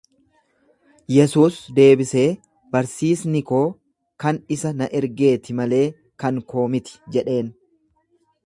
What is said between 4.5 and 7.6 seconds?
isa na ergeetii malee kan koo miti jedheen.